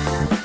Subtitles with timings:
[0.00, 0.39] dia,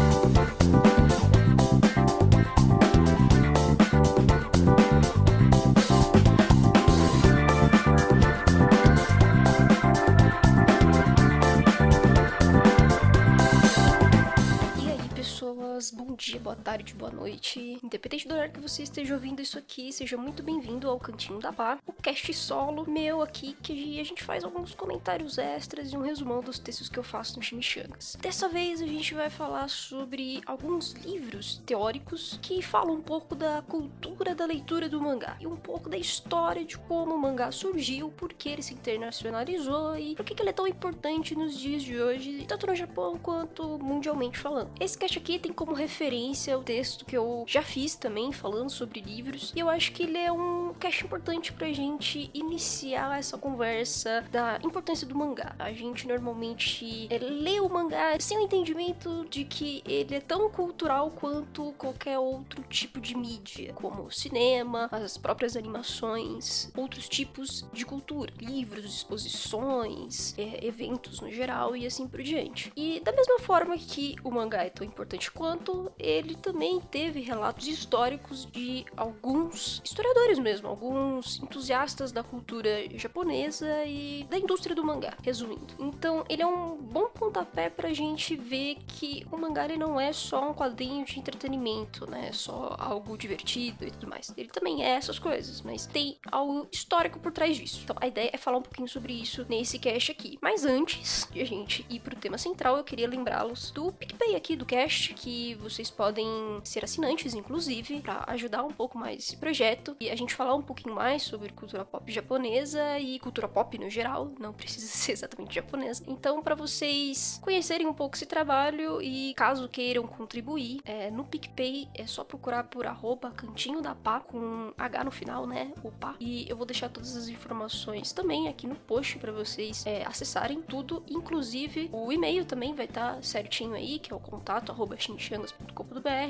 [16.56, 17.78] boa tarde, boa noite.
[17.84, 21.52] Independente do horário que você esteja ouvindo isso aqui, seja muito bem-vindo ao Cantinho da
[21.52, 26.02] Pá, o cast solo meu aqui, que a gente faz alguns comentários extras e um
[26.02, 28.18] resumão dos textos que eu faço no Chimichangas.
[28.22, 33.62] Dessa vez a gente vai falar sobre alguns livros teóricos que falam um pouco da
[33.62, 38.10] cultura da leitura do mangá e um pouco da história de como o mangá surgiu,
[38.12, 42.00] por que ele se internacionalizou e por que ele é tão importante nos dias de
[42.00, 44.72] hoje, tanto no Japão quanto mundialmente falando.
[44.80, 48.70] Esse cast aqui tem como referência referência ao texto que eu já fiz também, falando
[48.70, 49.52] sobre livros.
[49.56, 54.60] E eu acho que ele é um cast importante pra gente iniciar essa conversa da
[54.64, 55.56] importância do mangá.
[55.58, 60.50] A gente normalmente é, lê o mangá sem o entendimento de que ele é tão
[60.50, 67.86] cultural quanto qualquer outro tipo de mídia, como cinema, as próprias animações, outros tipos de
[67.86, 72.72] cultura, livros, exposições, é, eventos no geral e assim por diante.
[72.76, 77.68] E da mesma forma que o mangá é tão importante quanto, ele também teve relatos
[77.68, 85.14] históricos de alguns historiadores mesmo, alguns entusiastas da cultura japonesa e da indústria do mangá,
[85.22, 85.74] resumindo.
[85.80, 90.12] Então, ele é um bom pontapé pra gente ver que o mangá ele não é
[90.12, 92.32] só um quadrinho de entretenimento, né?
[92.34, 94.34] Só algo divertido e tudo mais.
[94.36, 97.82] Ele também é essas coisas, mas tem algo histórico por trás disso.
[97.84, 100.38] Então, a ideia é falar um pouquinho sobre isso nesse cast aqui.
[100.42, 104.56] Mas antes de a gente ir pro tema central, eu queria lembrá-los do PicPay aqui
[104.56, 105.90] do cast, que vocês vocês
[106.26, 110.56] podem ser assinantes, inclusive, para ajudar um pouco mais esse projeto e a gente falar
[110.56, 115.12] um pouquinho mais sobre cultura pop japonesa e cultura pop no geral, não precisa ser
[115.14, 116.04] exatamente japonesa.
[116.08, 121.90] Então, para vocês conhecerem um pouco esse trabalho e caso queiram contribuir, é, no PicPay
[121.94, 125.72] é só procurar por arroba cantinho da pá com H no final, né?
[125.84, 126.16] O pá.
[126.20, 130.62] E eu vou deixar todas as informações também aqui no post para vocês é, acessarem
[130.62, 134.96] tudo, inclusive o e-mail também vai estar tá certinho aí, que é o contato arroba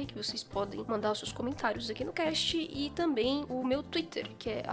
[0.08, 4.30] que vocês podem mandar os seus comentários aqui no cast, e também o meu Twitter,
[4.40, 4.64] que é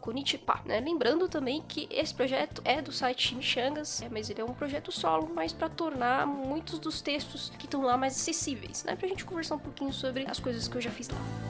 [0.00, 0.80] @konichipa, né?
[0.80, 4.92] Lembrando também que esse projeto é do site Chimichangas, é, mas ele é um projeto
[4.92, 8.94] solo, mas para tornar muitos dos textos que estão lá mais acessíveis, né?
[8.96, 11.49] Pra gente conversar um pouquinho sobre as coisas que eu já fiz lá.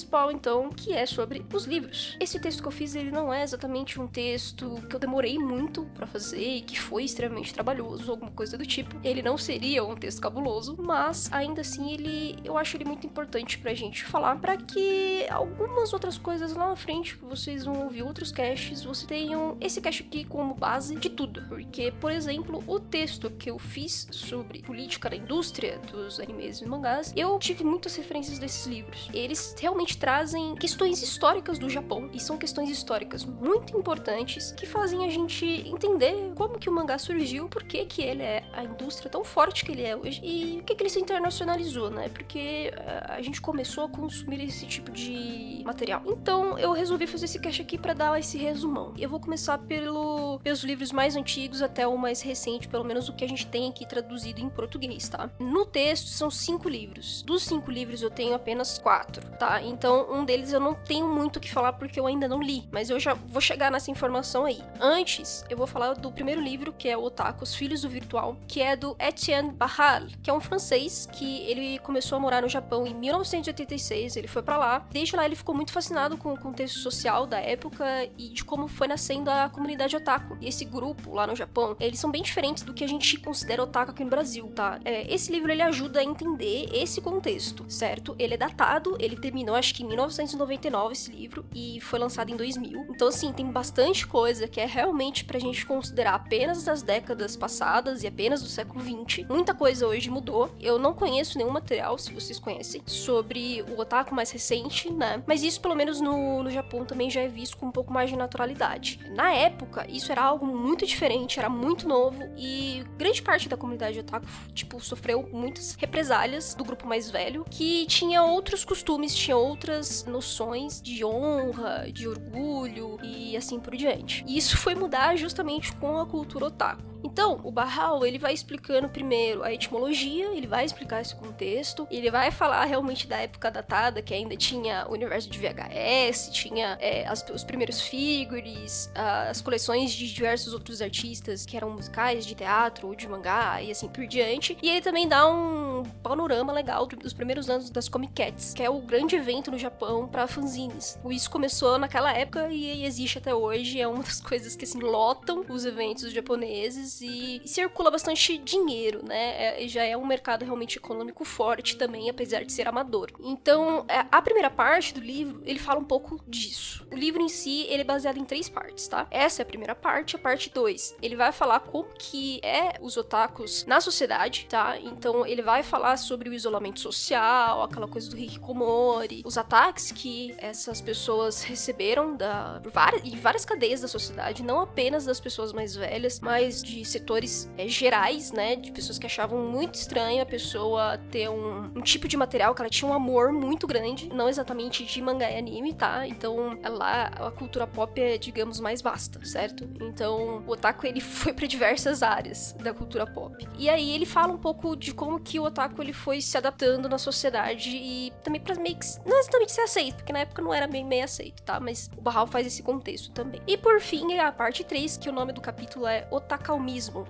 [0.00, 2.16] Principal, então, que é sobre os livros.
[2.18, 5.84] Esse texto que eu fiz, ele não é exatamente um texto que eu demorei muito
[5.94, 8.96] para fazer e que foi extremamente trabalhoso, alguma coisa do tipo.
[9.04, 13.58] Ele não seria um texto cabuloso, mas ainda assim ele, eu acho ele muito importante
[13.58, 18.02] pra gente falar para que algumas outras coisas lá na frente que vocês vão ouvir
[18.02, 21.42] outros caches, você tenham esse cache aqui como base de tudo.
[21.48, 26.66] Porque, por exemplo, o texto que eu fiz sobre política da indústria dos animes e
[26.66, 29.08] mangás, eu tive muitas referências desses livros.
[29.12, 35.04] Eles realmente trazem questões históricas do Japão, e são questões históricas muito importantes que fazem
[35.04, 39.10] a gente entender como que o mangá surgiu, por que que ele é a indústria
[39.10, 42.08] tão forte que ele é hoje e o que que ele se internacionalizou, né?
[42.08, 46.02] Porque eh, a gente começou a consumir esse tipo de material.
[46.06, 48.94] Então eu resolvi fazer esse cast aqui para dar esse resumão.
[48.98, 53.12] Eu vou começar pelo, pelos livros mais antigos até o mais recente, pelo menos o
[53.14, 55.30] que a gente tem aqui traduzido em português, tá?
[55.38, 57.22] No texto são cinco livros.
[57.22, 59.62] Dos cinco livros eu tenho apenas quatro, tá?
[59.62, 62.42] Então então, um deles eu não tenho muito o que falar porque eu ainda não
[62.42, 64.60] li, mas eu já vou chegar nessa informação aí.
[64.78, 68.36] Antes, eu vou falar do primeiro livro, que é o Otaku, Os Filhos do Virtual,
[68.46, 72.48] que é do Etienne Barral, que é um francês que ele começou a morar no
[72.48, 74.86] Japão em 1986, ele foi para lá.
[74.90, 77.86] Desde lá ele ficou muito fascinado com o contexto social da época
[78.18, 80.36] e de como foi nascendo a comunidade otaku.
[80.42, 83.62] E esse grupo lá no Japão, eles são bem diferentes do que a gente considera
[83.62, 84.78] otaku aqui no Brasil, tá?
[84.84, 88.14] É, esse livro ele ajuda a entender esse contexto, certo?
[88.18, 92.30] Ele é da datado, ele terminou acho que em 1999 esse livro e foi lançado
[92.30, 92.86] em 2000.
[92.90, 98.02] Então assim, tem bastante coisa que é realmente pra gente considerar apenas das décadas passadas
[98.02, 99.26] e apenas do século 20.
[99.28, 100.50] Muita coisa hoje mudou.
[100.60, 105.22] Eu não conheço nenhum material, se vocês conhecem, sobre o otaku mais recente, né?
[105.26, 108.10] Mas isso pelo menos no, no Japão também já é visto com um pouco mais
[108.10, 109.00] de naturalidade.
[109.14, 113.98] Na época, isso era algo muito diferente, era muito novo e grande parte da comunidade
[113.98, 120.04] otaku, tipo, sofreu muitas represálias do grupo mais velho, que tinha outros costumes, tinha outras
[120.04, 124.24] noções de honra, de orgulho e assim por diante.
[124.26, 126.82] E isso foi mudar justamente com a cultura otaku.
[127.12, 132.10] Então, o Barral, ele vai explicando primeiro a etimologia, ele vai explicar esse contexto, ele
[132.10, 137.06] vai falar realmente da época datada, que ainda tinha o universo de VHS, tinha é,
[137.06, 142.94] as, os primeiros figures, as coleções de diversos outros artistas que eram musicais, de teatro
[142.94, 144.56] de mangá e assim por diante.
[144.62, 148.70] E ele também dá um panorama legal dos primeiros anos das Comic Cats, que é
[148.70, 150.98] o grande evento no Japão para fanzines.
[151.10, 155.44] Isso começou naquela época e existe até hoje, é uma das coisas que assim lotam
[155.48, 159.62] os eventos japoneses e, circula bastante dinheiro, né?
[159.62, 163.10] É, já é um mercado realmente econômico forte também, apesar de ser amador.
[163.20, 166.86] Então, é, a primeira parte do livro, ele fala um pouco disso.
[166.90, 169.06] O livro em si, ele é baseado em três partes, tá?
[169.10, 170.16] Essa é a primeira parte.
[170.16, 174.78] A parte 2, ele vai falar como que é os otakus na sociedade, tá?
[174.78, 180.34] Então, ele vai falar sobre o isolamento social, aquela coisa do hikikomori, os ataques que
[180.38, 186.20] essas pessoas receberam da, várias, várias cadeias da sociedade, não apenas das pessoas mais velhas,
[186.20, 188.56] mas de setores é, gerais, né?
[188.56, 192.62] De pessoas que achavam muito estranho a pessoa ter um, um, tipo de material que
[192.62, 196.06] ela tinha um amor muito grande, não exatamente de mangá e anime, tá?
[196.06, 199.68] Então, lá a cultura pop é, digamos, mais vasta, certo?
[199.80, 203.46] Então, o otaku ele foi para diversas áreas da cultura pop.
[203.58, 206.88] E aí ele fala um pouco de como que o otaku ele foi se adaptando
[206.88, 210.52] na sociedade e também para meio que não exatamente ser aceito, porque na época não
[210.52, 211.60] era bem meio aceito, tá?
[211.60, 213.40] Mas o Barral faz esse contexto também.
[213.46, 216.06] E por fim, a parte 3, que o nome do capítulo é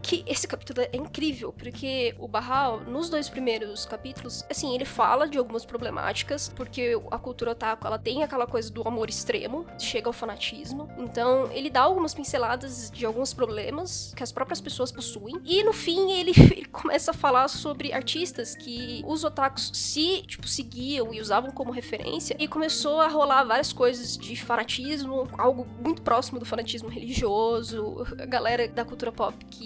[0.02, 5.28] Que esse capítulo é incrível, porque o Barral, nos dois primeiros capítulos, assim, ele fala
[5.28, 10.08] de algumas problemáticas, porque a cultura otaku, ela tem aquela coisa do amor extremo, chega
[10.08, 10.88] ao fanatismo.
[10.98, 15.40] Então, ele dá algumas pinceladas de alguns problemas que as próprias pessoas possuem.
[15.44, 20.48] E no fim, ele, ele começa a falar sobre artistas que os otakus se, tipo,
[20.48, 22.36] seguiam e usavam como referência.
[22.38, 28.06] E começou a rolar várias coisas de fanatismo, algo muito próximo do fanatismo religioso.
[28.18, 29.59] A galera da cultura pop que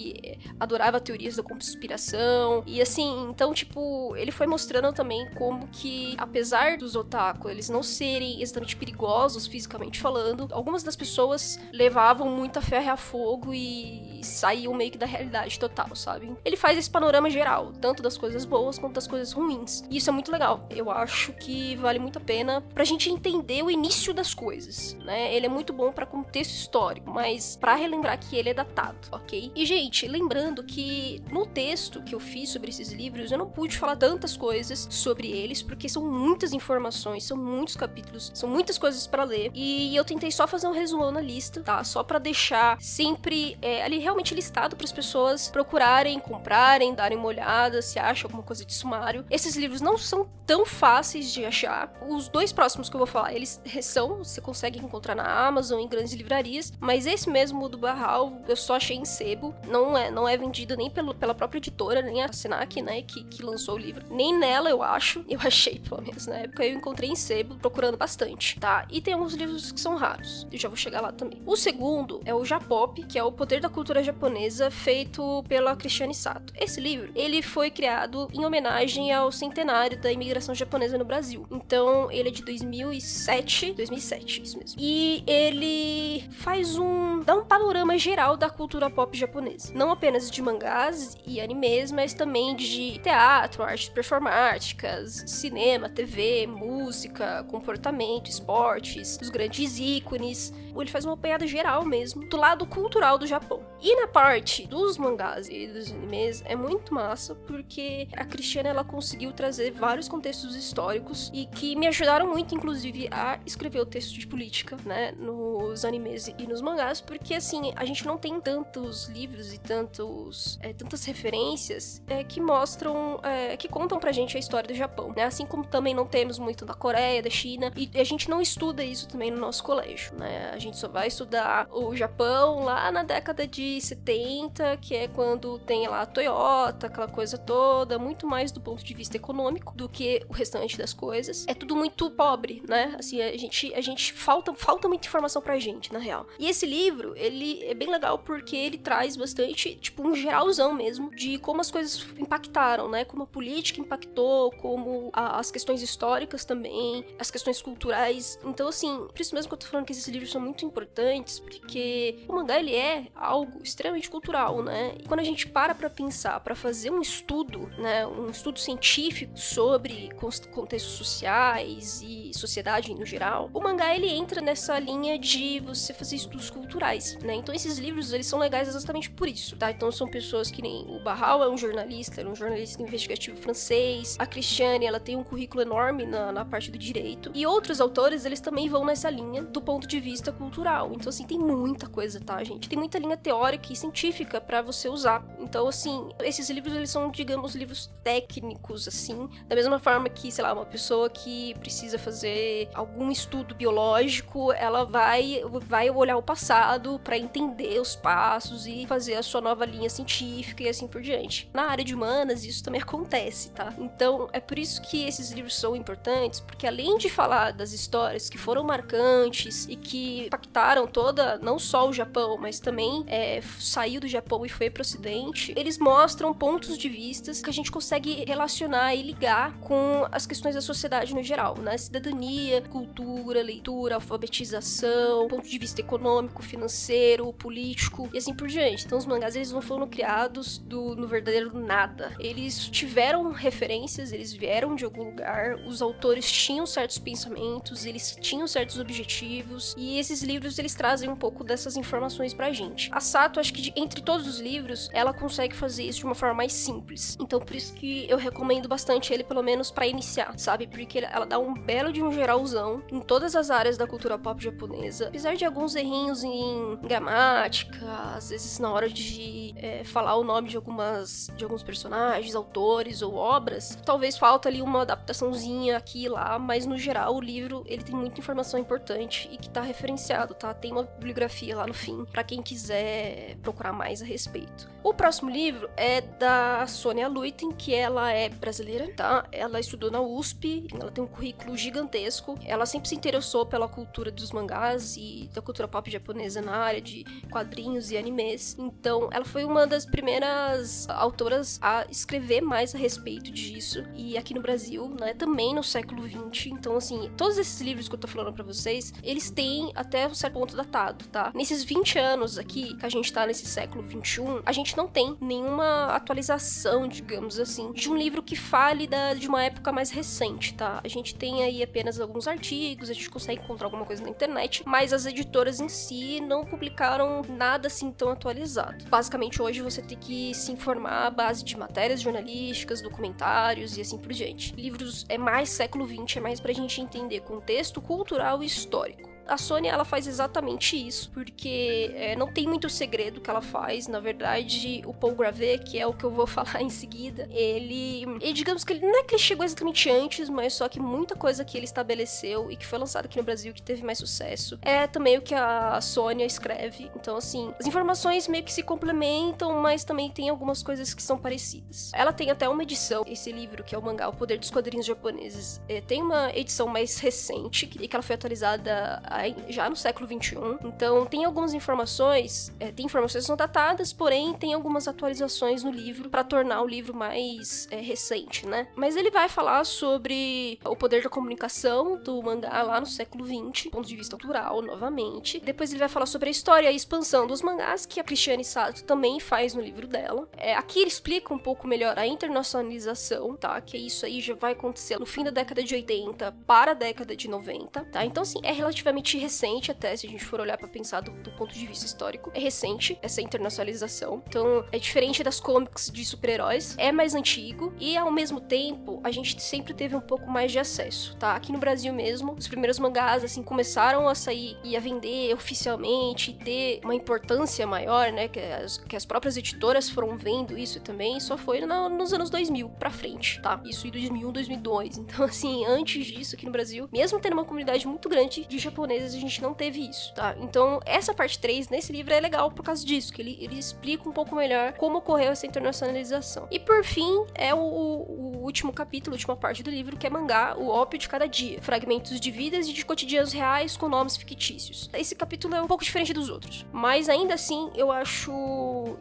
[0.59, 2.63] adorava teorias da conspiração.
[2.67, 7.83] E assim, então, tipo, ele foi mostrando também como que, apesar dos otaku eles não
[7.83, 14.75] serem exatamente perigosos fisicamente falando, algumas das pessoas levavam muita ferro a fogo e saíam
[14.75, 16.35] meio que da realidade total, sabe?
[16.45, 19.83] Ele faz esse panorama geral, tanto das coisas boas quanto das coisas ruins.
[19.91, 20.67] E isso é muito legal.
[20.71, 25.35] Eu acho que vale muito a pena pra gente entender o início das coisas, né?
[25.35, 29.53] Ele é muito bom para contexto histórico, mas para relembrar que ele é datado, ok?
[29.55, 33.77] E, gente, lembrando que no texto que eu fiz sobre esses livros, eu não pude
[33.77, 39.07] falar tantas coisas sobre eles, porque são muitas informações, são muitos capítulos, são muitas coisas
[39.07, 39.51] para ler.
[39.55, 41.85] E eu tentei só fazer um resumão na lista, tá?
[41.85, 47.29] Só para deixar sempre é, ali realmente listado para as pessoas procurarem, comprarem, darem uma
[47.29, 49.25] olhada, se acha alguma coisa de sumário.
[49.31, 51.93] Esses livros não são tão fáceis de achar.
[52.09, 55.89] Os dois próximos que eu vou falar, eles são, você consegue encontrar na Amazon, em
[55.89, 59.55] grandes livrarias, mas esse mesmo do Barral eu só achei em sebo.
[59.75, 63.25] Não é, não é vendido nem pelo, pela própria editora, nem a Senac, né, que,
[63.25, 64.07] que lançou o livro.
[64.09, 65.25] Nem nela, eu acho.
[65.29, 68.87] Eu achei, pelo menos na época, eu encontrei em sebo, procurando bastante, tá?
[68.89, 70.47] E tem alguns livros que são raros.
[70.53, 71.43] Eu já vou chegar lá também.
[71.45, 76.15] O segundo é o Japop, que é o Poder da Cultura Japonesa, feito pela Cristiane
[76.15, 76.53] Sato.
[76.57, 81.49] Esse livro, ele foi criado em homenagem ao centenário da imigração japonesa no Brasil.
[81.51, 84.77] Então, ele é de 2007, 2007, isso mesmo.
[84.81, 89.64] E ele faz um dá um panorama geral da cultura pop japonesa.
[89.73, 97.45] Não apenas de mangás e animes, mas também de teatro, artes performáticas, cinema, TV, música,
[97.45, 100.53] comportamento, esportes, os grandes ícones.
[100.77, 103.63] Ele faz uma apanhada geral mesmo do lado cultural do Japão.
[103.81, 108.85] E na parte dos mangás e dos animes é muito massa porque a Cristiana ela
[108.85, 114.19] conseguiu trazer vários contextos históricos e que me ajudaram muito, inclusive, a escrever o texto
[114.19, 119.09] de política, né, nos animes e nos mangás, porque assim a gente não tem tantos
[119.09, 124.41] livros e tantos, é, tantas referências é, que mostram, é, que contam pra gente a
[124.41, 125.25] história do Japão, né?
[125.25, 128.85] Assim como também não temos muito da Coreia, da China, e a gente não estuda
[128.85, 130.51] isso também no nosso colégio, né?
[130.53, 135.59] A gente só vai estudar o Japão lá na década de 70, que é quando
[135.61, 139.89] tem lá a Toyota, aquela coisa toda, muito mais do ponto de vista econômico do
[139.89, 141.45] que o restante das coisas.
[141.47, 142.95] É tudo muito pobre, né?
[142.99, 146.27] Assim, a gente, a gente falta, falta muita informação pra gente, na real.
[146.39, 151.11] E esse livro, ele é bem legal porque ele traz bastante, tipo, um geralzão mesmo
[151.15, 153.05] de como as coisas impactaram, né?
[153.05, 158.39] Como a política impactou, como a, as questões históricas também, as questões culturais.
[158.45, 161.41] Então, assim, por isso mesmo que eu tô falando que esses livros são muito importantes,
[161.41, 164.95] porque o mangá, ele é algo extremamente cultural, né?
[164.99, 168.07] E quando a gente para pra pensar, para fazer um estudo, né?
[168.07, 170.11] Um estudo científico sobre
[170.53, 176.17] contextos sociais e sociedade no geral, o mangá, ele entra nessa linha de você fazer
[176.17, 177.35] estudos culturais, né?
[177.35, 179.71] Então, esses livros, eles são legais exatamente por isso, tá?
[179.71, 184.17] Então, são pessoas que nem o Barral é um jornalista, é um jornalista investigativo francês,
[184.19, 188.25] a Cristiane, ela tem um currículo enorme na, na parte do direito, e outros autores,
[188.25, 190.93] eles também vão nessa linha do ponto de vista cultural.
[190.95, 192.69] Então, assim, tem muita coisa, tá, gente?
[192.69, 195.25] Tem muita linha teórica e científica para você usar.
[195.41, 200.45] Então, assim, esses livros, eles são, digamos, livros técnicos, assim, da mesma forma que, sei
[200.45, 207.01] lá, uma pessoa que precisa fazer algum estudo biológico, ela vai, vai olhar o passado
[207.03, 211.49] para entender os passos e fazer a sua nova linha científica e assim por diante.
[211.53, 213.73] Na área de humanas, isso também acontece, tá?
[213.79, 218.29] Então, é por isso que esses livros são importantes, porque além de falar das histórias
[218.29, 224.01] que foram marcantes e que impactaram toda, não só o Japão, mas também é, saiu
[224.01, 228.25] do Japão e foi pro ocidente, eles mostram pontos de vistas que a gente consegue
[228.25, 231.77] relacionar e ligar com as questões da sociedade no geral, né?
[231.77, 238.87] Cidadania, cultura, leitura, alfabetização, ponto de vista econômico, financeiro, político e assim por diante.
[238.87, 242.13] Então os mangás eles não foram criados do, no verdadeiro nada.
[242.19, 248.47] Eles tiveram referências, eles vieram de algum lugar, os autores tinham certos pensamentos, eles tinham
[248.47, 252.91] certos objetivos e esses livros eles trazem um pouco dessas informações pra gente.
[252.93, 256.15] A Sato, acho que de, entre todos os livros, ela consegue fazer isso de uma
[256.15, 257.17] forma mais simples.
[257.21, 260.67] Então por isso que eu recomendo bastante ele pelo menos para iniciar, sabe?
[260.67, 264.43] Porque ela dá um belo de um geralzão em todas as áreas da cultura pop
[264.43, 265.09] japonesa.
[265.09, 270.49] Apesar de alguns errinhos em gramática, às vezes na hora de é, falar o nome
[270.49, 276.09] de algumas de alguns personagens, autores ou obras, talvez falta ali uma adaptaçãozinha aqui e
[276.09, 280.35] lá, mas no geral o livro ele tem muita informação importante e que tá referenciado,
[280.35, 280.55] tá?
[280.55, 284.73] Tem uma bibliografia lá no fim para quem quiser procurar mais a respeito.
[284.85, 289.27] O próximo livro é da Sônia Luiten, que ela é brasileira, tá?
[289.33, 292.39] Ela estudou na USP, ela tem um currículo gigantesco.
[292.45, 296.83] Ela sempre se interessou pela cultura dos mangás e da cultura pop japonesa na área
[296.83, 298.59] de quadrinhos e animes.
[298.59, 303.85] Então, ela foi uma das primeiras autoras a escrever mais a respeito disso.
[303.95, 306.47] E aqui no Brasil, né, também no século XX.
[306.47, 310.15] Então, assim, todos esses livros que eu tô falando para vocês, eles têm até um
[310.15, 311.31] certo ponto datado, tá?
[311.35, 315.17] Nesses 20 anos aqui, que a gente tá nesse século 21, a gente não tem
[315.21, 320.55] nenhuma atualização, digamos assim, de um livro que fale da, de uma época mais recente,
[320.55, 320.81] tá?
[320.83, 324.63] A gente tem aí apenas alguns artigos, a gente consegue encontrar alguma coisa na internet,
[324.67, 328.74] mas as editoras em si não publicaram nada assim tão atualizado.
[328.89, 333.99] Basicamente, hoje você tem que se informar à base de matérias jornalísticas, documentários e assim
[333.99, 334.55] por diante.
[334.55, 339.14] Livros é mais século XX, é mais pra gente entender contexto cultural e histórico.
[339.27, 343.89] A Sony ela faz exatamente isso, porque é, não tem muito segredo que ela faz.
[343.89, 348.03] Na verdade, o Paul Gravé, que é o que eu vou falar em seguida, ele,
[348.21, 351.15] ele digamos que ele não é que ele chegou exatamente antes, mas só que muita
[351.15, 354.59] coisa que ele estabeleceu e que foi lançada aqui no Brasil que teve mais sucesso
[354.63, 356.91] é também o que a Sônia escreve.
[356.97, 361.19] Então, assim, as informações meio que se complementam, mas também tem algumas coisas que são
[361.19, 361.91] parecidas.
[361.95, 364.87] Ela tem até uma edição, esse livro que é o mangá O Poder dos Quadrinhos
[364.87, 369.03] Japoneses, é, tem uma edição mais recente e que ela foi atualizada
[369.49, 370.37] já no século XXI.
[370.65, 375.71] Então, tem algumas informações, é, tem informações que são datadas, porém, tem algumas atualizações no
[375.71, 378.69] livro para tornar o livro mais é, recente, né?
[378.77, 383.71] Mas ele vai falar sobre o poder da comunicação do mangá lá no século XX,
[383.71, 385.41] ponto de vista cultural, novamente.
[385.41, 388.45] Depois ele vai falar sobre a história e a expansão dos mangás, que a Cristiane
[388.45, 390.29] Sato também faz no livro dela.
[390.37, 393.61] É, aqui ele explica um pouco melhor a internacionalização, tá?
[393.61, 397.17] Que isso aí já vai acontecer no fim da década de 80 para a década
[397.17, 398.05] de 90, tá?
[398.05, 401.13] Então, assim, é relativamente relativamente recente até, se a gente for olhar para pensar do,
[401.23, 402.31] do, ponto de vista histórico.
[402.35, 404.23] É recente essa internacionalização.
[404.27, 409.11] Então, é diferente das comics de super-heróis, é mais antigo e ao mesmo tempo a
[409.11, 411.35] gente sempre teve um pouco mais de acesso, tá?
[411.35, 416.31] Aqui no Brasil mesmo, os primeiros mangás assim começaram a sair e a vender oficialmente
[416.31, 420.81] e ter uma importância maior, né, que as, que as próprias editoras foram vendo isso
[420.81, 423.61] também, só foi no, nos anos 2000 para frente, tá?
[423.65, 424.99] Isso em 2001, 2002.
[424.99, 428.94] Então, assim, antes disso aqui no Brasil, mesmo tendo uma comunidade muito grande de japoneses,
[429.03, 430.35] a gente não teve isso, tá?
[430.39, 434.09] Então, essa parte 3 nesse livro é legal por causa disso, que ele, ele explica
[434.09, 436.47] um pouco melhor como ocorreu essa internacionalização.
[436.51, 440.55] E por fim, é o, o último capítulo, última parte do livro, que é mangá,
[440.57, 441.61] o ópio de cada dia.
[441.63, 444.91] Fragmentos de vidas e de cotidianos reais com nomes fictícios.
[444.93, 448.33] Esse capítulo é um pouco diferente dos outros, mas ainda assim eu acho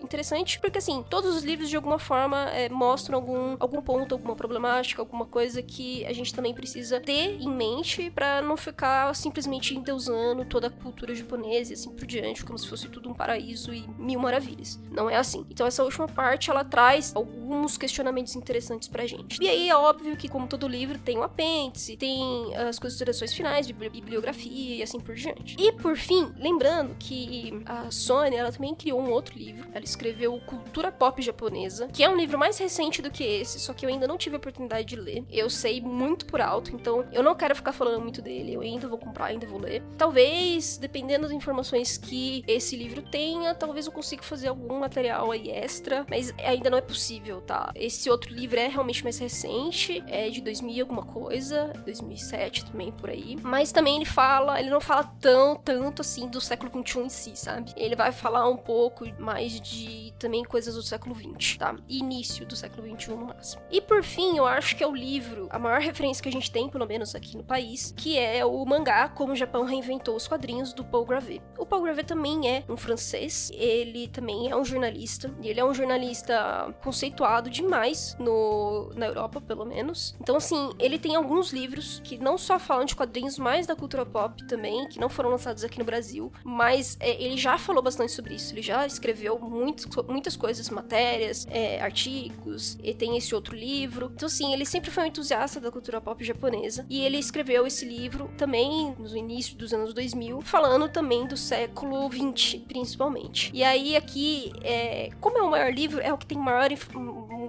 [0.01, 4.35] interessante, porque assim, todos os livros de alguma forma é, mostram algum, algum ponto, alguma
[4.35, 9.75] problemática, alguma coisa que a gente também precisa ter em mente para não ficar simplesmente
[9.75, 13.73] endeusando toda a cultura japonesa e assim por diante, como se fosse tudo um paraíso
[13.73, 14.79] e mil maravilhas.
[14.89, 15.45] Não é assim.
[15.49, 19.32] Então essa última parte ela traz alguns questionamentos interessantes pra gente.
[19.41, 23.69] E aí é óbvio que como todo livro tem um apêndice, tem as considerações finais,
[23.69, 25.55] bibliografia e assim por diante.
[25.59, 29.67] E por fim, lembrando que a Sony ela também criou um outro livro.
[29.73, 33.73] Ela escreveu Cultura Pop Japonesa, que é um livro mais recente do que esse, só
[33.73, 35.23] que eu ainda não tive a oportunidade de ler.
[35.29, 38.53] Eu sei muito por alto, então eu não quero ficar falando muito dele.
[38.53, 39.83] Eu ainda vou comprar, ainda vou ler.
[39.97, 45.49] Talvez, dependendo das informações que esse livro tenha, talvez eu consiga fazer algum material aí
[45.49, 47.71] extra, mas ainda não é possível, tá?
[47.75, 53.09] Esse outro livro é realmente mais recente, é de 2000 alguma coisa, 2007 também por
[53.09, 53.37] aí.
[53.41, 57.31] Mas também ele fala, ele não fala tão tanto assim do século 21 em si,
[57.35, 57.73] sabe?
[57.75, 61.75] Ele vai falar um pouco mais de também coisas do século 20, tá?
[61.87, 63.61] Início do século 21 no máximo.
[63.71, 66.51] E por fim, eu acho que é o livro, a maior referência que a gente
[66.51, 70.27] tem, pelo menos aqui no país, que é o mangá Como o Japão Reinventou os
[70.27, 71.39] Quadrinhos do Paul Gravé.
[71.57, 75.65] O Paul Gravé também é um francês, ele também é um jornalista, e ele é
[75.65, 80.15] um jornalista conceituado demais no, na Europa, pelo menos.
[80.19, 84.05] Então, assim, ele tem alguns livros que não só falam de quadrinhos, mas da cultura
[84.05, 88.11] pop também, que não foram lançados aqui no Brasil, mas é, ele já falou bastante
[88.11, 93.55] sobre isso, ele já escreveu muito, muitas coisas, matérias, é, artigos, e tem esse outro
[93.55, 94.11] livro.
[94.15, 97.85] Então, assim, ele sempre foi um entusiasta da cultura pop japonesa, e ele escreveu esse
[97.85, 103.51] livro também no início dos anos 2000, falando também do século 20, principalmente.
[103.53, 106.69] E aí, aqui, é, como é o maior livro, é o que tem maior,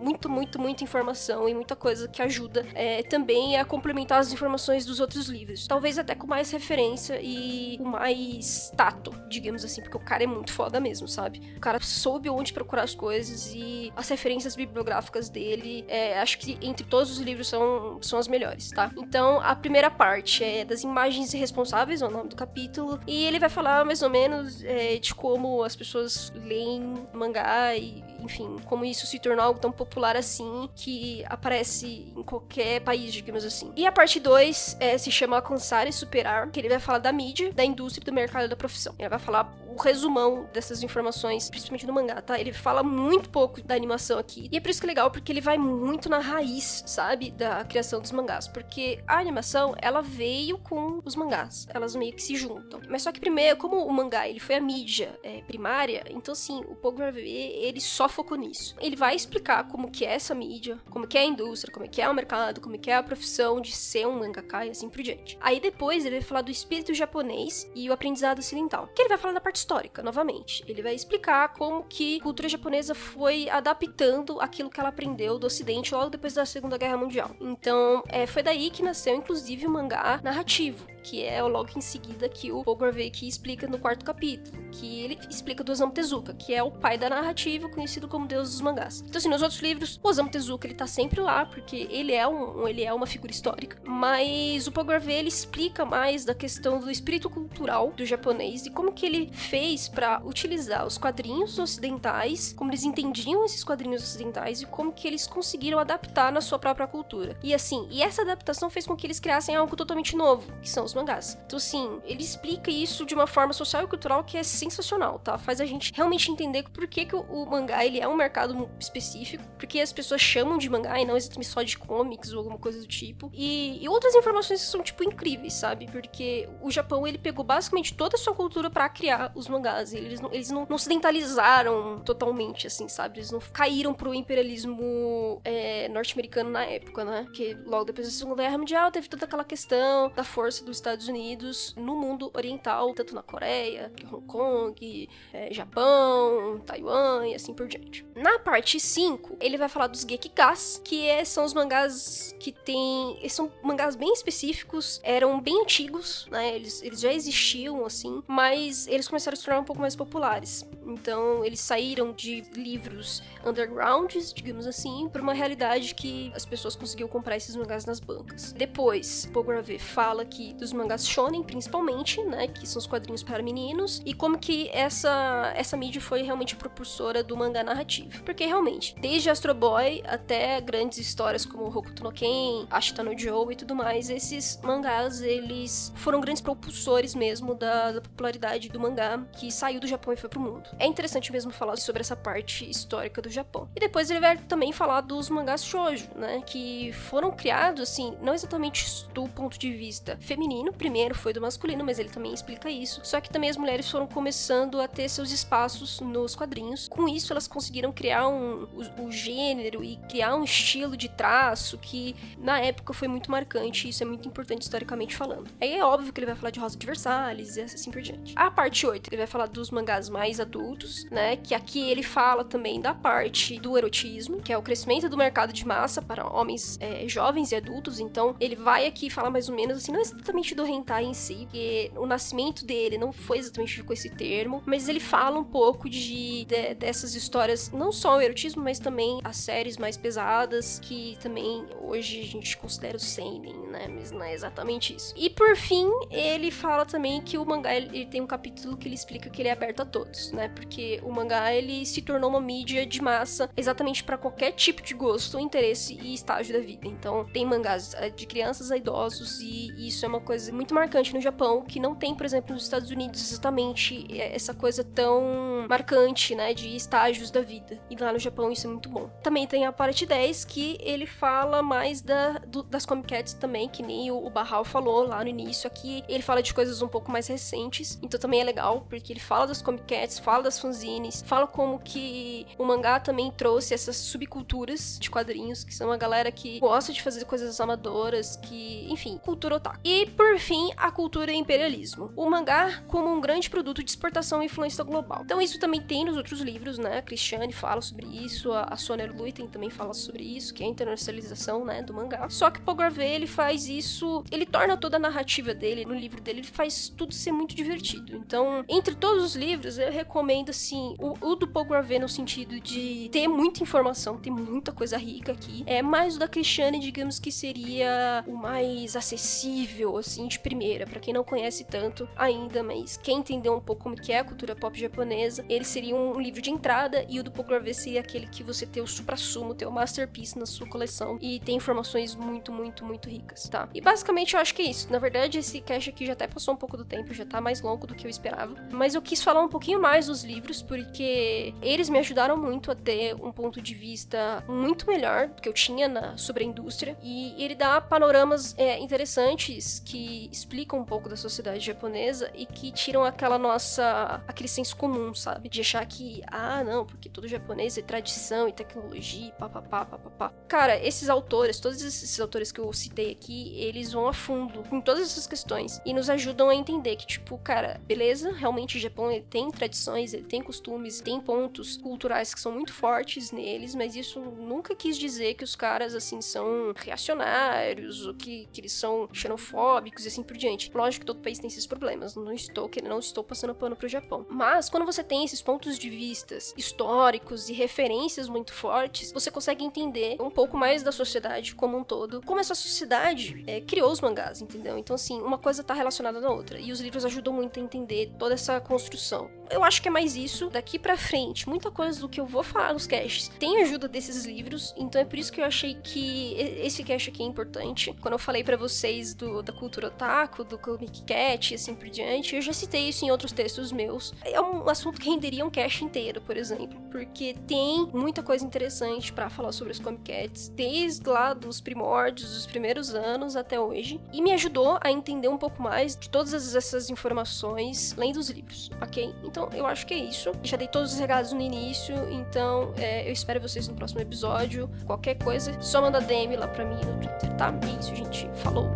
[0.02, 4.84] muito, muito, muita informação e muita coisa que ajuda é, também a complementar as informações
[4.84, 5.66] dos outros livros.
[5.66, 10.26] Talvez até com mais referência e com mais tato, digamos assim, porque o cara é
[10.26, 11.40] muito foda mesmo, sabe?
[11.56, 16.58] O cara soube onde procurar as coisas e as referências bibliográficas dele, é, acho que
[16.60, 18.90] entre todos os livros são, são as melhores, tá?
[18.96, 23.38] Então, a primeira parte é das imagens irresponsáveis, é o nome do capítulo, e ele
[23.38, 28.84] vai falar mais ou menos é, de como as pessoas leem mangá e enfim, como
[28.84, 33.72] isso se tornou algo tão popular assim que aparece em qualquer país, digamos assim.
[33.76, 37.12] E a parte 2 é, se chama Alcançar e Superar, que ele vai falar da
[37.12, 38.94] mídia, da indústria, do mercado da profissão.
[38.98, 42.38] Ele vai falar o resumão dessas informações, principalmente no mangá, tá?
[42.38, 44.48] Ele fala muito pouco da animação aqui.
[44.50, 47.30] E é por isso que é legal, porque ele vai muito na raiz, sabe?
[47.30, 48.46] Da criação dos mangás.
[48.46, 51.66] Porque a animação, ela veio com os mangás.
[51.70, 52.80] Elas meio que se juntam.
[52.88, 56.60] Mas só que primeiro, como o mangá, ele foi a mídia é, primária, então assim,
[56.68, 58.74] o Paul ele só focou nisso.
[58.80, 62.00] Ele vai explicar como que é essa mídia, como que é a indústria, como que
[62.00, 65.02] é o mercado, como que é a profissão de ser um mangaka e assim por
[65.02, 65.36] diante.
[65.40, 69.18] Aí depois ele vai falar do espírito japonês e o aprendizado ocidental, que ele vai
[69.18, 70.64] falar da parte histórica, novamente.
[70.66, 75.46] Ele vai explicar como que a cultura japonesa foi adaptando aquilo que ela aprendeu do
[75.46, 77.30] ocidente logo depois da Segunda Guerra Mundial.
[77.40, 82.28] Então, é, foi daí que nasceu, inclusive, o mangá narrativo, que é logo em seguida
[82.28, 86.62] que o Graveick explica no quarto capítulo, que ele explica do Osamu Tezuka, que é
[86.62, 89.02] o pai da narrativa, conhecido como deus dos mangás.
[89.06, 92.26] Então assim, nos outros livros, o Osamu Tezuka ele tá sempre lá, porque ele é
[92.26, 96.90] um, ele é uma figura histórica, mas o Graveick ele explica mais da questão do
[96.90, 102.70] espírito cultural do japonês e como que ele fez para utilizar os quadrinhos ocidentais, como
[102.70, 107.36] eles entendiam esses quadrinhos ocidentais e como que eles conseguiram adaptar na sua própria cultura.
[107.42, 110.84] E assim, e essa adaptação fez com que eles criassem algo totalmente novo, que são
[110.84, 111.38] os mangás.
[111.46, 115.38] Então, assim, ele explica isso de uma forma social e cultural que é sensacional, tá?
[115.38, 119.44] Faz a gente realmente entender por que, que o, mangá ele é um mercado específico,
[119.58, 122.80] porque as pessoas chamam de mangá e não exatamente só de comics ou alguma coisa
[122.80, 123.30] do tipo.
[123.32, 125.86] E, e outras informações que são, tipo, incríveis, sabe?
[125.90, 129.92] Porque o Japão, ele pegou basicamente toda a sua cultura para criar os mangás.
[129.92, 133.18] Eles, não, eles não, não ocidentalizaram totalmente, assim, sabe?
[133.18, 137.26] Eles não caíram pro imperialismo é, norte-americano na época, né?
[137.34, 141.08] Que logo depois da Segunda Guerra Mundial teve toda aquela questão da força dos Estados
[141.08, 147.66] Unidos no mundo oriental, tanto na Coreia, Hong Kong, é, Japão, Taiwan e assim por
[147.66, 148.06] diante.
[148.14, 153.18] Na parte 5, ele vai falar dos Gekigas, que é, são os mangás que tem.
[153.30, 156.54] São mangás bem específicos, eram bem antigos, né?
[156.54, 160.68] Eles, eles já existiam, assim, mas eles começaram a se tornar um pouco mais populares.
[160.86, 167.08] Então, eles saíram de livros undergrounds, digamos assim, para uma realidade que as pessoas conseguiam
[167.08, 168.52] comprar esses mangás nas bancas.
[168.52, 174.02] Depois, Pogravê fala aqui dos mangás shonen, principalmente, né, que são os quadrinhos para meninos,
[174.04, 178.22] e como que essa essa mídia foi realmente propulsora do mangá narrativo.
[178.22, 183.52] Porque realmente, desde Astro Boy até grandes histórias como Hokuto no Ken, Ashita no Joe
[183.52, 189.18] e tudo mais, esses mangás eles foram grandes propulsores mesmo da, da popularidade do mangá
[189.32, 190.68] que saiu do Japão e foi pro mundo.
[190.78, 193.68] É interessante mesmo falar sobre essa parte histórica do Japão.
[193.74, 198.34] E depois ele vai também falar dos mangás shoujo, né, que foram criados assim, não
[198.34, 203.00] exatamente do ponto de vista feminino, primeiro foi do masculino, mas ele também explica isso.
[203.04, 206.88] Só que também as mulheres foram começando a ter seus espaços nos quadrinhos.
[206.88, 212.14] Com isso elas conseguiram criar um o gênero e criar um estilo de traço que
[212.38, 215.50] na época foi muito marcante, e isso é muito importante historicamente falando.
[215.60, 218.32] Aí é óbvio que ele vai falar de Rosa de Versalhes e assim por diante.
[218.36, 220.63] A parte 8, ele vai falar dos mangás mais adultos,
[221.10, 221.36] né?
[221.36, 225.52] Que aqui ele fala também da parte do erotismo, que é o crescimento do mercado
[225.52, 228.00] de massa para homens é, jovens e adultos.
[228.00, 231.46] Então, ele vai aqui falar mais ou menos assim, não exatamente do hentai em si,
[231.54, 235.88] porque o nascimento dele não foi exatamente com esse termo, mas ele fala um pouco
[235.88, 241.16] de, de dessas histórias, não só o erotismo, mas também as séries mais pesadas, que
[241.20, 243.88] também hoje a gente considera o seinen, né?
[243.88, 245.14] Mas não é exatamente isso.
[245.16, 248.94] E por fim, ele fala também que o mangá ele tem um capítulo que ele
[248.94, 250.48] explica que ele é aberto a todos, né?
[250.54, 254.94] Porque o mangá ele se tornou uma mídia de massa exatamente para qualquer tipo de
[254.94, 256.86] gosto, interesse e estágio da vida.
[256.86, 261.12] Então, tem mangás eh, de crianças a idosos e isso é uma coisa muito marcante
[261.14, 265.66] no Japão, que não tem, por exemplo, nos Estados Unidos exatamente eh, essa coisa tão
[265.68, 267.78] marcante, né, de estágios da vida.
[267.90, 269.10] E lá no Japão isso é muito bom.
[269.22, 273.68] Também tem a parte 10 que ele fala mais da, do, das Comic Cats também,
[273.68, 276.02] que nem o, o Barral falou lá no início aqui.
[276.08, 279.46] Ele fala de coisas um pouco mais recentes, então também é legal, porque ele fala
[279.46, 284.98] das Comic Cats, fala das fanzines, fala como que o mangá também trouxe essas subculturas
[285.00, 289.56] de quadrinhos, que são uma galera que gosta de fazer coisas amadoras, que, enfim, cultura
[289.56, 289.78] otaku.
[289.84, 292.12] E por fim, a cultura imperialismo.
[292.16, 295.22] O mangá como um grande produto de exportação e influência global.
[295.24, 296.98] Então isso também tem nos outros livros, né?
[296.98, 300.66] A Cristiane fala sobre isso, a, a Sonia Luiten também fala sobre isso, que é
[300.66, 302.28] a internacionalização, né, do mangá.
[302.28, 306.20] Só que Paul Gravey, ele faz isso, ele torna toda a narrativa dele, no livro
[306.20, 308.16] dele, ele faz tudo ser muito divertido.
[308.16, 312.58] Então, entre todos os livros, eu recomendo, assim, o, o do Paul Gravey no sentido
[312.60, 315.62] de ter muita informação, tem muita coisa rica aqui.
[315.66, 321.00] É mais o da Cristiane, digamos que seria o mais acessível, assim, de primeira, para
[321.00, 324.56] quem não conhece tanto ainda, mas quem entendeu um pouco como que é a cultura
[324.56, 328.26] pop japonesa, ele seria um livro de entrada e o do Paul Gravey seria aquele
[328.26, 332.50] que você ter o supra-sumo, ter o masterpiece na sua coleção e tem informações muito,
[332.50, 333.68] muito, muito ricas, tá?
[333.74, 334.90] E basicamente eu acho que é isso.
[334.90, 337.60] Na verdade, esse cast aqui já até passou um pouco do tempo, já tá mais
[337.60, 341.54] longo do que eu esperava, mas eu quis falar um pouquinho mais dos livros porque
[341.62, 345.52] eles me ajudaram muito a ter um ponto de vista muito melhor do que eu
[345.52, 351.08] tinha na, sobre a indústria e ele dá panoramas é, interessantes que explicam um pouco
[351.08, 355.48] da sociedade japonesa e que tiram aquela nossa aquele senso comum, sabe?
[355.48, 360.32] De achar que ah, não, porque todo japonês é tradição e tecnologia, papapá, papapá.
[360.48, 364.80] Cara, esses autores, todos esses autores que eu citei aqui, eles vão a fundo com
[364.80, 369.08] todas essas questões e nos ajudam a entender que, tipo, cara, beleza, realmente o Japão
[369.28, 374.20] tem tradições, ele tem costumes, tem pontos culturais que são muito fortes neles, mas isso
[374.20, 380.04] nunca quis dizer que os caras, assim, são reacionários ou que, que eles são xenofóbicos
[380.04, 380.70] e assim por diante.
[380.74, 384.26] Lógico que todo país tem esses problemas, não estou não estou passando pano pro Japão.
[384.28, 389.64] Mas quando você tem esses pontos de vistas históricos e referências muito fortes, você consegue
[389.64, 394.00] entender um pouco mais da sociedade como um todo, como essa sociedade é, criou os
[394.00, 394.76] mangás, entendeu?
[394.78, 396.58] Então, assim, uma coisa tá relacionada na outra.
[396.58, 399.30] E os livros ajudam muito a entender toda essa construção.
[399.50, 400.50] Eu acho que é mais isso.
[400.50, 404.24] Daqui pra frente, muita coisa do que eu vou falar nos casts tem ajuda desses
[404.24, 407.94] livros, então é por isso que eu achei que esse cast aqui é importante.
[408.00, 411.88] Quando eu falei para vocês do, da cultura otaku, do comic cat e assim por
[411.88, 414.12] diante, eu já citei isso em outros textos meus.
[414.22, 419.12] É um assunto que renderia um cast inteiro, por exemplo, porque tem muita coisa interessante
[419.12, 424.00] para falar sobre os comic cats, desde lá dos primórdios, dos primeiros anos até hoje,
[424.12, 428.70] e me ajudou a entender um pouco mais de todas essas informações, além dos livros,
[428.80, 429.14] ok?
[429.24, 430.32] Então eu acho que é isso.
[430.42, 434.68] Já dei todos os regados no início, então é, eu espero vocês no próximo episódio.
[434.86, 437.52] Qualquer coisa, só manda DM lá pra mim no Twitter, tá?
[437.62, 438.28] É isso, gente.
[438.34, 438.70] Falou!